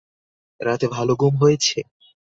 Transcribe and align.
রাতে 0.59 0.85
ভালো 0.87 1.13
ঘুম 1.15 1.33
হয়েছে? 1.41 1.77